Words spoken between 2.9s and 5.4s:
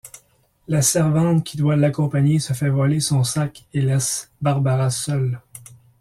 son sac et laisse Barbara seule.